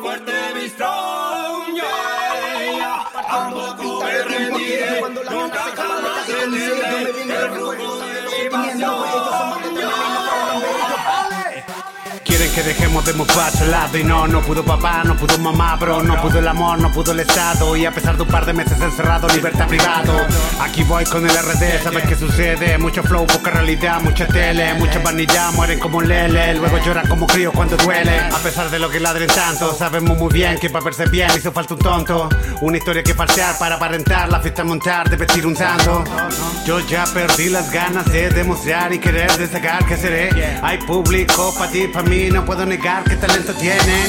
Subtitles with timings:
[0.00, 3.06] fuerte, be strong, yeah.
[3.28, 7.02] Tampoco me rendiré, nunca jamás rendiré.
[7.42, 8.50] El flujo de mi
[12.40, 16.02] Que dejemos de mofar al lado y no, no pudo papá, no pudo mamá, bro,
[16.02, 18.54] no pudo el amor, no pudo el estado y a pesar de un par de
[18.54, 20.26] meses encerrado, libertad privado.
[20.58, 22.78] Aquí voy con el RD, ¿sabes qué sucede?
[22.78, 27.52] Mucho flow, poca realidad, mucha tele, mucha vanidad, mueren como lele, luego lloran como crío
[27.52, 28.18] cuando duele.
[28.18, 31.52] A pesar de lo que ladren tanto, sabemos muy bien que para verse bien hizo
[31.52, 32.28] falta un tonto.
[32.62, 36.04] Una historia que falsear para aparentar, la fiesta montar, de vestir un santo.
[36.64, 40.30] Yo ya perdí las ganas de demostrar y querer destacar que seré.
[40.62, 44.08] Hay público para ti, para mí, no puedo negar que talento tiene.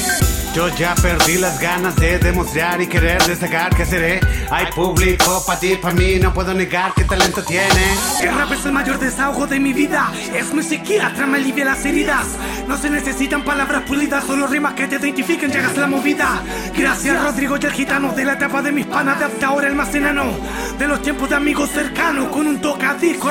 [0.53, 4.19] Yo ya perdí las ganas de demostrar y querer destacar que seré.
[4.49, 7.93] Hay público para ti, para mí, no puedo negar que talento tiene.
[8.21, 10.11] El rap es el mayor desahogo de mi vida.
[10.35, 12.27] Es mi psiquiatra, me alivia las heridas.
[12.67, 16.41] No se necesitan palabras pulidas, solo rimas que te identifiquen, llegas a la movida.
[16.77, 19.75] Gracias, Rodrigo y el gitano, de la etapa de mis panas de hasta ahora el
[19.75, 20.37] más enano.
[20.77, 22.59] De los tiempos de amigos cercanos, con un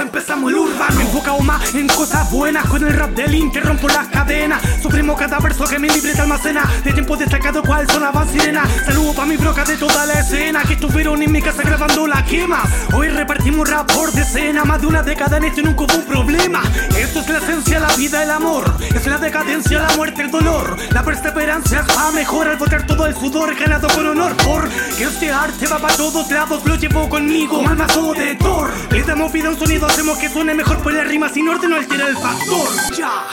[0.02, 1.00] empezamos el urbano.
[1.00, 4.62] Enfocado más en cosas buenas, con el rap del Inter rompo las cadenas.
[4.82, 6.68] Suprimo cada verso que mi libreta almacena.
[6.84, 8.64] De tiempo destacado, cual sonaban sirena.
[8.84, 12.24] Saludo pa' mi broca de toda la escena, que estuvieron en mi casa grabando la
[12.24, 12.62] quema.
[12.92, 16.62] Hoy repartimos rap por decena, más de una década en esto nunca hubo un problema.
[16.96, 18.72] Esto es la esencia, la vida, el amor.
[18.94, 20.76] Es la decadencia, la muerte, el dolor.
[20.90, 24.32] La perseverancia es pa' mejor al botar todo el sudor ganado con honor.
[24.44, 28.70] Porque este arte va para todos lados, lo llevo conmigo, el mazo de Thor.
[28.90, 31.70] Le damos vida a un sonido, hacemos que suene mejor, pues la rima sin orden
[31.70, 32.69] no altera el factor.
[32.96, 33.27] Ya.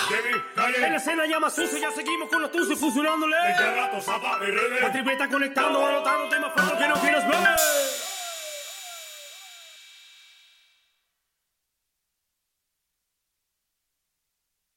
[0.83, 3.35] En la escena llama sucio, ya seguimos con los tuzos fusionándole.
[3.49, 4.47] Este rato zapa mi
[4.81, 7.37] La tripleta conectando, anotando temas para que no quieres ver.